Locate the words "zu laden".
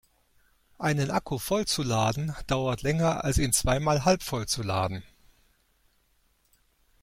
1.67-2.35, 4.47-5.03